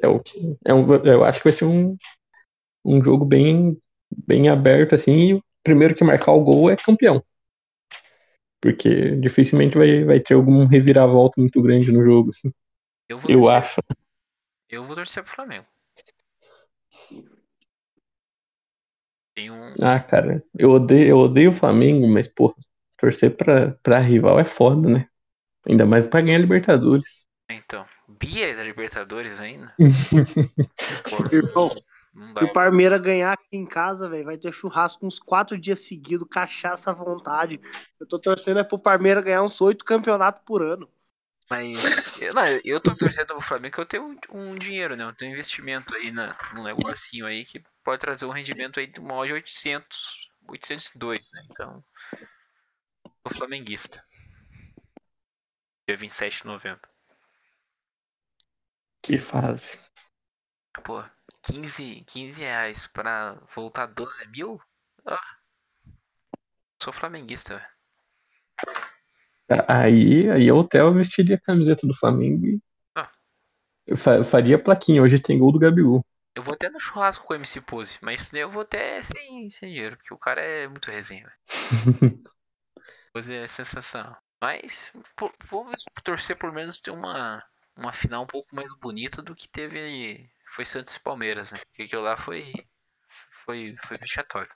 [0.00, 1.96] é o que, é um, eu acho que vai ser um,
[2.84, 3.76] um jogo bem,
[4.26, 7.22] bem aberto, assim, e o primeiro que marcar o gol é campeão.
[8.60, 12.52] Porque dificilmente vai, vai ter algum reviravolta muito grande no jogo, assim.
[13.08, 13.80] Eu vou Eu torcer, acho.
[14.68, 15.66] eu vou torcer pro Flamengo.
[19.34, 19.74] Tem um.
[19.82, 22.54] Ah, cara, eu odeio, eu odeio o Flamengo, mas, porra,
[23.02, 25.08] torcer pra, pra rival é foda, né?
[25.68, 27.26] Ainda mais pra ganhar Libertadores.
[27.50, 29.74] Então, Bia da Libertadores ainda?
[31.32, 35.80] Irmão, se o Palmeiras ganhar aqui em casa, velho, vai ter churrasco uns quatro dias
[35.80, 37.60] seguidos, cachaça à vontade.
[37.98, 40.88] Eu tô torcendo é pro Palmeiras ganhar uns oito campeonatos por ano.
[41.50, 42.20] Mas.
[42.20, 44.18] eu- Não, eu tô torcendo pro Flamengo que eu tenho um,
[44.52, 45.04] um dinheiro, né?
[45.04, 48.86] Eu tenho um investimento aí na, num negocinho aí que pode trazer um rendimento aí
[48.86, 51.42] de uma hora de 800, 802, né?
[51.50, 51.84] Então.
[53.26, 54.04] Sou flamenguista.
[55.88, 56.88] Dia 27 de novembro.
[59.02, 59.78] Que fase.
[60.84, 61.04] Pô,
[61.44, 64.60] 15, 15 reais pra voltar 12 mil?
[65.06, 65.20] Ah.
[66.82, 67.72] Sou flamenguista, velho.
[69.68, 72.60] Aí, aí o Theo vestiria a camiseta do Flamengo e
[72.96, 73.10] Ah.
[73.86, 75.02] eu fa- faria plaquinha.
[75.02, 76.04] Hoje tem gol do Gabigol.
[76.34, 79.02] Eu vou até no churrasco com o MC Pose, mas isso daí eu vou até
[79.02, 81.30] sem, sem dinheiro, porque o cara é muito resenha,
[83.14, 83.24] velho.
[83.24, 84.16] Pose é sensacional.
[84.40, 84.92] Mas
[85.44, 87.42] vamos torcer por menos ter uma,
[87.76, 90.28] uma final um pouco mais bonita do que teve.
[90.50, 91.58] Foi Santos e Palmeiras, né?
[91.58, 92.52] Porque aquilo lá foi.
[93.44, 94.50] Foi, foi vexatório.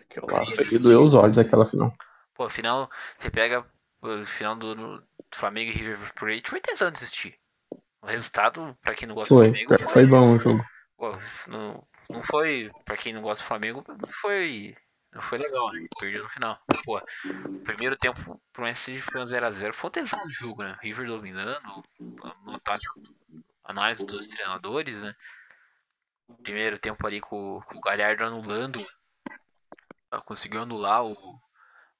[0.00, 1.94] Aquilo lá foi de doer os olhos aquela final.
[2.34, 3.66] Pô, afinal, você pega
[4.00, 7.38] o final do, do Flamengo e River Plate, foi tesão de assistir.
[8.00, 10.64] O resultado, pra quem não gosta Foi, do Flamengo, foi, foi bom o jogo.
[10.96, 11.12] Pô,
[11.46, 14.76] não, não foi, pra quem não gosta do Flamengo, não foi,
[15.12, 15.86] não foi legal, né?
[15.98, 16.58] Perdeu no final.
[16.84, 17.00] Pô,
[17.64, 20.78] primeiro tempo pro SC foi um 0x0, foi um tesão de jogo, né?
[20.80, 23.00] River dominando, no tático,
[23.62, 25.14] análise dos treinadores, né?
[26.42, 28.84] Primeiro tempo ali com, com o Galhardo anulando,
[30.24, 31.12] conseguiu anular o,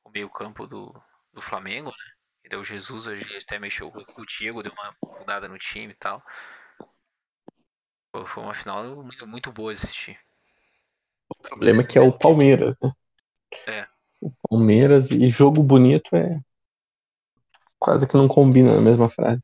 [0.05, 0.95] o meio campo do,
[1.35, 2.13] do Flamengo, né?
[2.45, 5.93] E daí o Jesus hoje até mexeu com o Diego, deu uma mudada no time
[5.93, 6.25] e tal.
[8.27, 10.19] Foi uma final muito, muito boa assistir.
[11.29, 12.93] O problema é que é o Palmeiras, né?
[13.67, 13.87] É.
[14.21, 16.41] O Palmeiras e jogo bonito é
[17.79, 19.43] quase que não combina na mesma frase.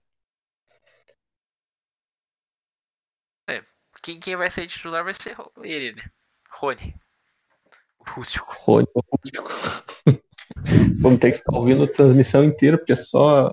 [4.03, 6.03] Quem, quem vai ser titular vai ser ele, né?
[6.51, 6.94] Rony.
[7.99, 8.57] O rústico.
[8.61, 9.51] Rony, o rústico.
[11.03, 13.53] Vamos ter que ficar ouvindo a transmissão inteira, porque só,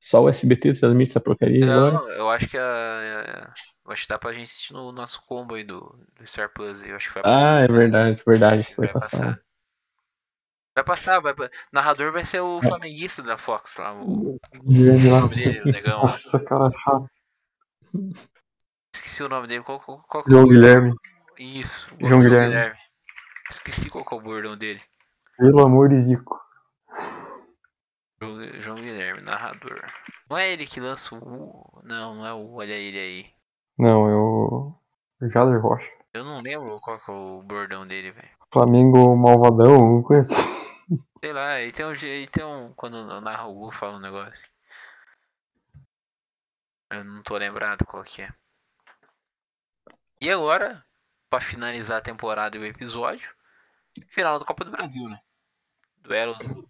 [0.00, 1.92] só o SBT transmite essa porcaria agora.
[1.92, 3.52] Não, eu acho que a,
[3.84, 6.82] eu acho que dá pra gente assistir no nosso combo aí do, do Star Plus.
[6.82, 7.58] Eu acho que vai passar.
[7.58, 8.64] Ah, é verdade, verdade.
[8.64, 9.40] Que Vai passar.
[10.78, 11.34] Vai passar, vai
[11.72, 16.02] narrador vai ser o flamenguista da Fox lá, o, Guilherme o nome dele, o negão.
[16.02, 17.10] Nossa, cara chato.
[18.94, 20.46] Esqueci o nome dele, qual, qual, qual é João?
[20.46, 20.94] Guilherme.
[21.36, 22.78] Isso, João Guilherme.
[23.50, 24.80] Esqueci qual que é o bordão dele.
[25.36, 26.40] Pelo amor de Zico.
[28.60, 29.82] João, Guilherme, narrador.
[30.30, 31.82] Não é ele que lança o.
[31.82, 33.26] Não, não é o Olha Ele aí.
[33.76, 34.74] Não, é o.
[35.22, 35.90] Jader Rocha.
[36.14, 38.37] Eu não lembro qual que é o bordão dele, velho.
[38.52, 40.34] Flamengo malvadão, não conheço.
[41.22, 41.94] Sei lá, ele tem um.
[41.94, 42.72] je- Ele tem um.
[42.74, 44.48] Quando narra o gol, fala um negócio.
[46.90, 48.32] Eu não tô lembrado qual que é.
[50.20, 50.84] E agora,
[51.28, 53.28] pra finalizar a temporada e o episódio.
[54.08, 55.20] Final da Copa do Brasil, né?
[55.98, 56.68] Duelo do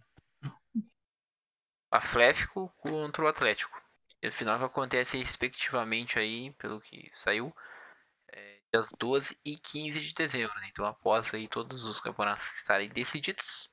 [1.91, 3.81] Atlético contra o Atlético.
[4.23, 7.55] E o final que acontece respectivamente aí, pelo que saiu,
[8.33, 10.55] é, dias 12 e 15 de dezembro.
[10.61, 10.69] Né?
[10.71, 13.71] Então após aí todos os campeonatos estarem decididos,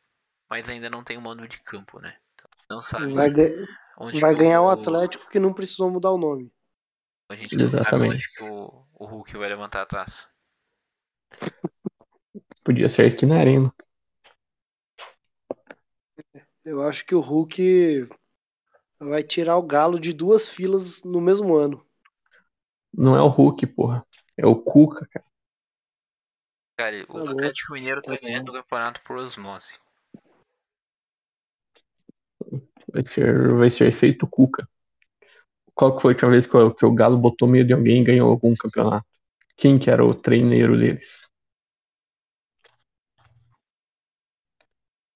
[0.50, 2.16] mas ainda não tem o mando de campo, né?
[2.34, 3.30] Então, não sabe Vai,
[3.98, 6.52] onde vai ganhar o o Atlético que não precisou mudar o nome.
[7.30, 8.14] A gente não sabe Exatamente.
[8.14, 10.30] onde que o, o Hulk vai levantar a taça.
[12.64, 13.74] Podia ser aqui na arena.
[16.64, 18.10] Eu acho que o Hulk
[19.00, 21.86] vai tirar o Galo de duas filas no mesmo ano.
[22.92, 24.06] Não é o Hulk, porra.
[24.38, 25.26] É o Cuca, cara.
[26.78, 27.30] Cara, o Tá bom.
[27.30, 29.80] Atlético Mineiro tá Tá ganhando o campeonato por osmose.
[32.92, 34.68] Vai ser, vai ser feito Cuca.
[35.74, 38.02] Qual que foi a última vez que o, que o Galo botou medo de alguém
[38.02, 39.06] e ganhou algum campeonato?
[39.58, 41.30] Quem que era o treineiro deles?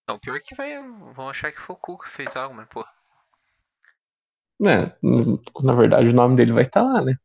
[0.08, 0.82] Não, o pior é que vai,
[1.14, 2.86] vão achar que foi o Cuca que fez algo, mas pô.
[4.60, 4.98] né,
[5.64, 7.18] na verdade o nome dele vai estar lá, né?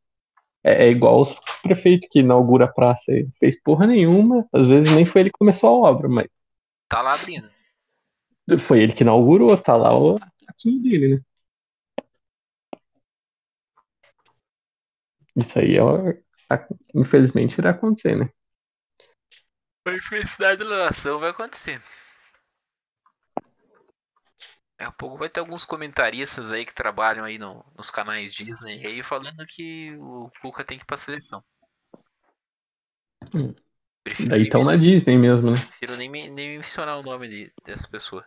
[0.65, 4.95] É, é igual os prefeitos que inaugura a praça e fez porra nenhuma, às vezes
[4.95, 6.27] nem foi ele que começou a obra, mas
[6.89, 7.51] Tá lá abrindo.
[8.59, 11.21] foi ele que inaugurou, tá lá o plaquinho dele, né?
[15.37, 18.29] Isso aí é, infelizmente irá acontecer, né?
[19.87, 21.83] A infelicidade da nação vai acontecer.
[24.77, 28.85] Daqui a pouco vai ter alguns comentaristas aí que trabalham aí no- nos canais Disney
[28.85, 31.43] aí falando que o Cuca tem que ir pra seleção.
[33.33, 33.55] Hum.
[34.03, 35.57] Prefiro Daí estão na Disney mesmo, né?
[35.57, 38.25] Prefiro nem, nem mencionar o nome de, dessa pessoa.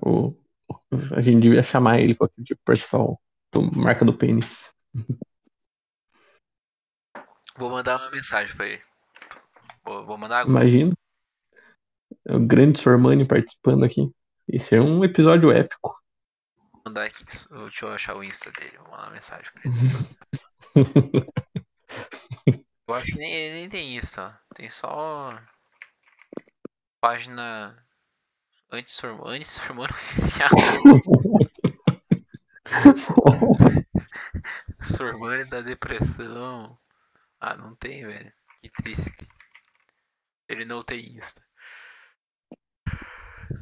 [0.00, 0.34] O,
[1.14, 3.20] a gente devia chamar ele com aquele tipo de principal
[3.52, 4.70] do marca do pênis.
[7.56, 8.82] Vou mandar uma mensagem pra ele.
[9.84, 10.60] Vou, vou mandar agora.
[10.60, 10.94] Imagina.
[12.28, 14.08] O grande Sormani participando aqui.
[14.48, 16.00] Esse é um episódio épico.
[16.72, 17.24] Vou mandar aqui.
[17.24, 18.78] Deixa eu achar o Insta dele.
[18.78, 19.72] Vou mandar uma mensagem pra ele.
[22.88, 24.32] Eu acho que nem, nem tem isso, ó.
[24.54, 25.40] Tem só.
[27.00, 27.80] Página.
[28.70, 30.48] Antes Sormani, Sormani oficial.
[34.82, 36.76] Sormani da depressão.
[37.40, 38.32] Ah, não tem, velho.
[38.60, 39.28] Que triste.
[40.48, 41.40] Ele não tem Insta.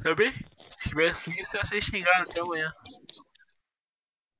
[0.03, 0.31] Também?
[0.77, 2.73] Se tivesse isso, ia ser xingado até amanhã.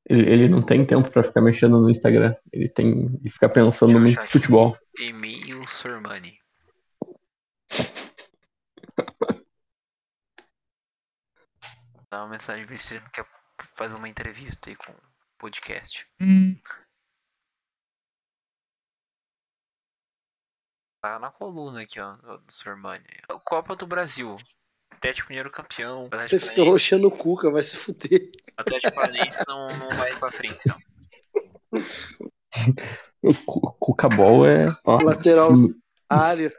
[0.09, 2.35] Ele, ele não tem tempo pra ficar mexendo no Instagram.
[2.51, 3.05] Ele tem.
[3.21, 4.27] Ele fica pensando aqui.
[4.27, 4.77] futebol.
[4.99, 6.37] E-mail Sormani.
[12.09, 13.25] Dá uma mensagem pra se ele quer
[13.75, 15.01] fazer uma entrevista aí com o
[15.37, 16.05] podcast.
[21.01, 23.05] Tá na coluna aqui, ó, do do Sormani.
[23.45, 24.35] Copa do Brasil.
[25.01, 26.01] Atlético Mineiro campeão.
[26.09, 28.29] Você Atlético fica roxando o Cuca, vai se fuder.
[28.55, 30.77] Atlético Paranaense não, não vai pra frente, não.
[33.23, 34.75] O Cu- Cuca Ball é.
[34.83, 35.73] ó, Lateral hum,
[36.09, 36.51] área.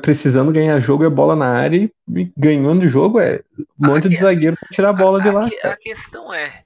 [0.00, 4.56] precisando ganhar jogo é bola na área e ganhando jogo é um monte de zagueiro
[4.56, 5.48] pra tirar a bola de lá.
[5.48, 5.74] que- cara.
[5.74, 6.64] a questão é.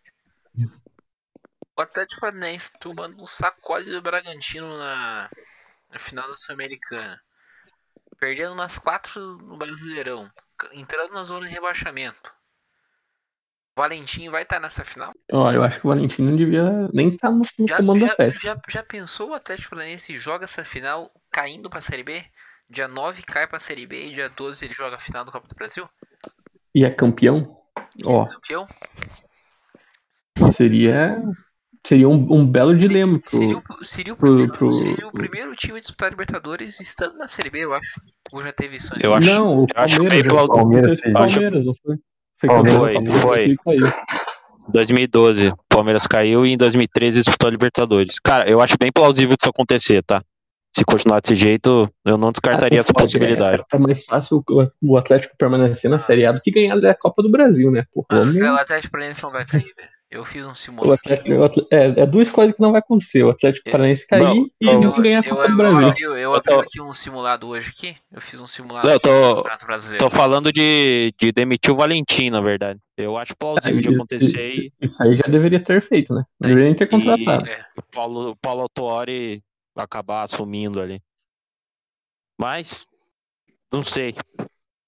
[1.79, 5.31] O Atlético Paranaense tomando um sacode do Bragantino na,
[5.91, 7.19] na final da Sul-Americana.
[8.19, 10.31] Perdendo umas quatro no Brasileirão.
[10.73, 12.35] Entrando na zona de rebaixamento.
[13.77, 15.13] O Valentim vai estar nessa final?
[15.31, 18.07] Ó, eu acho que o Valentim não devia nem estar no, no Já, comando do
[18.07, 18.43] já, Atlético.
[18.43, 22.25] já, já pensou o Atlético Paranaense joga essa final caindo pra Série B?
[22.71, 25.47] Dia 9 cai pra Série B e dia 12 ele joga a final do Copa
[25.47, 25.87] do Brasil?
[26.75, 27.61] E é campeão?
[28.05, 28.67] Ó, Campeão?
[30.53, 31.23] seria.
[31.87, 33.29] Seria um, um belo dilema pro.
[33.39, 37.29] Seria, o, seria, o primeiro, pro- seria o primeiro time a disputar Libertadores estando na
[37.29, 38.01] Série B, eu acho.
[38.33, 39.05] Ou já teve isso antes?
[39.05, 40.11] Eu acho- não, o eu acho Palmeiras.
[40.11, 40.57] bem já- plausível.
[40.57, 41.13] Palmeiras Foi fez.
[41.15, 41.97] Palmeiras, não foi?
[42.41, 43.45] Foi Palmeiras, foi, Palmeiras foi.
[43.47, 43.93] e caiu.
[44.69, 48.19] 2012, Palmeiras caiu e em 2013 disputou a Libertadores.
[48.19, 50.23] Cara, eu acho bem plausível disso acontecer, tá?
[50.75, 53.63] Se continuar desse jeito, eu não descartaria Ah, essa possibilidade.
[53.73, 56.95] É, é mais fácil o, o Atlético permanecer na Série A do que ganhar a
[56.95, 57.85] Copa do Brasil, né?
[58.11, 59.96] Mano, vamos- o Atlético Paranaense não vai cair, velho.
[60.09, 60.93] Eu fiz um o simulado.
[60.95, 63.25] Atlético, é, é duas coisas que não vai acontecer.
[63.25, 65.57] O Atlético Eu- Paranaense cair Não, e eu- não ganhar a eu, Copa do eu,
[65.57, 65.89] Brasil.
[65.89, 67.97] abri, eu Eu abri tô- aqui um simulado hoje aqui.
[68.13, 70.05] Eu fiz um simulado eu tô- do Campeonato Brasileiro.
[70.05, 72.79] Tô falando de, de demitir o Valentim, na verdade.
[72.97, 76.25] Eu acho plausível de Isso- acontecer e Isso aí já deveria ter feito, né?
[76.41, 77.49] Não deveria ter contratado.
[77.49, 79.43] É, o Paulo, o Paulo Autuori
[79.77, 81.03] acabar assumindo ali.
[82.41, 82.87] Mas,
[83.73, 84.15] não sei.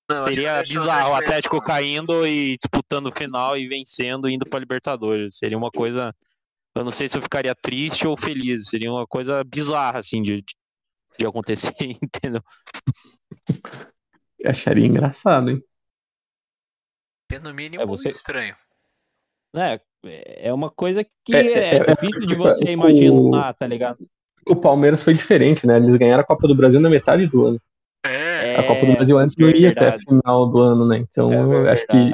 [0.08, 4.28] Não, Seria acho que bizarro o Paranaense- Atlético caindo e disputando o final e vencendo
[4.28, 5.36] indo pra Libertadores.
[5.36, 6.14] Seria uma coisa
[6.74, 8.68] eu não sei se eu ficaria triste ou feliz.
[8.68, 10.44] Seria uma coisa bizarra, assim, de,
[11.18, 12.40] de acontecer, entendeu?
[14.38, 15.62] Eu acharia engraçado, hein?
[17.42, 18.56] No mínimo, É, você- estranho.
[19.54, 19.80] É,
[20.48, 23.66] é uma coisa que É, é, é, é, difícil de é, você o- imaginar, tá
[23.66, 24.08] ligado?
[24.48, 25.76] O Palmeiras foi diferente, né?
[25.76, 27.60] Eles ganharam a Copa do Brasil na metade do ano.
[28.58, 28.64] É.
[28.64, 30.98] A Copa do Brasil antes não ia até a final do ano, né?
[30.98, 32.10] Então É eu acho que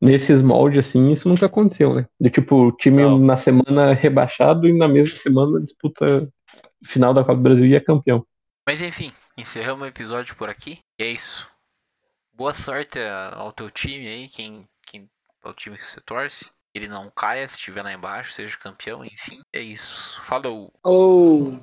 [0.00, 2.06] nesses moldes, assim, isso nunca aconteceu, né?
[2.20, 3.18] De tipo, o time Não.
[3.18, 6.28] na semana rebaixado e na mesma semana disputa
[6.84, 8.26] final da Copa do Brasil e é campeão.
[8.66, 10.80] Mas enfim, encerramos o episódio por aqui.
[10.98, 11.48] E é isso.
[12.32, 12.98] Boa sorte
[13.34, 15.08] ao teu time aí, quem, quem
[15.44, 16.50] é o time que você torce.
[16.74, 19.40] Ele não caia se estiver lá embaixo, seja campeão, enfim.
[19.52, 20.20] É isso.
[20.22, 20.72] Falou!
[20.82, 21.60] Falou!